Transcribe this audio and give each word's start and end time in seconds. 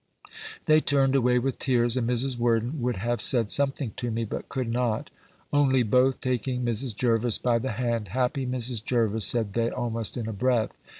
They 0.65 0.79
turned 0.79 1.13
away 1.15 1.37
with 1.37 1.59
tears; 1.59 1.95
and 1.95 2.09
Mrs. 2.09 2.35
Worden 2.35 2.81
would 2.81 2.95
have 2.95 3.21
said 3.21 3.51
something 3.51 3.91
to 3.97 4.09
me, 4.09 4.23
but 4.25 4.49
could 4.49 4.67
not. 4.67 5.11
Only 5.53 5.83
both 5.83 6.21
taking 6.21 6.65
Mrs. 6.65 6.95
Jervis 6.95 7.37
by 7.37 7.59
the 7.59 7.73
hand, 7.73 8.07
"Happy 8.07 8.47
Mrs. 8.47 8.83
Jervis!" 8.83 9.27
said 9.27 9.53
they, 9.53 9.69
almost 9.69 10.17
in 10.17 10.27
a 10.27 10.33
breath. 10.33 10.75